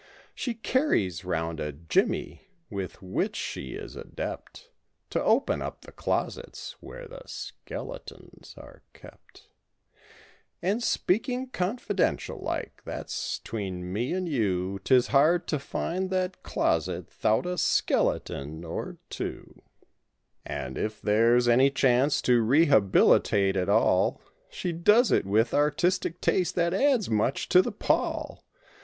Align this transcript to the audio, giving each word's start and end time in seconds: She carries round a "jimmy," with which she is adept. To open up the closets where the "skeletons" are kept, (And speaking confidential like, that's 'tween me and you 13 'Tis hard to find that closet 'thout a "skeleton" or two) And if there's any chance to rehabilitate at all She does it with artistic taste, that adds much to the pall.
She 0.33 0.55
carries 0.55 1.23
round 1.23 1.59
a 1.59 1.71
"jimmy," 1.71 2.47
with 2.71 3.03
which 3.03 3.35
she 3.35 3.73
is 3.75 3.95
adept. 3.95 4.71
To 5.11 5.21
open 5.23 5.61
up 5.61 5.81
the 5.81 5.91
closets 5.91 6.75
where 6.79 7.07
the 7.07 7.21
"skeletons" 7.27 8.55
are 8.57 8.81
kept, 8.93 9.47
(And 10.59 10.81
speaking 10.81 11.49
confidential 11.51 12.39
like, 12.39 12.81
that's 12.83 13.37
'tween 13.43 13.93
me 13.93 14.11
and 14.13 14.27
you 14.27 14.79
13 14.79 14.79
'Tis 14.85 15.07
hard 15.09 15.47
to 15.49 15.59
find 15.59 16.09
that 16.09 16.41
closet 16.41 17.05
'thout 17.07 17.45
a 17.45 17.55
"skeleton" 17.59 18.65
or 18.65 18.97
two) 19.11 19.61
And 20.43 20.79
if 20.79 20.99
there's 20.99 21.47
any 21.47 21.69
chance 21.69 22.23
to 22.23 22.41
rehabilitate 22.41 23.55
at 23.55 23.69
all 23.69 24.19
She 24.49 24.71
does 24.71 25.11
it 25.11 25.27
with 25.27 25.53
artistic 25.53 26.21
taste, 26.21 26.55
that 26.55 26.73
adds 26.73 27.07
much 27.07 27.47
to 27.49 27.61
the 27.61 27.71
pall. 27.71 28.43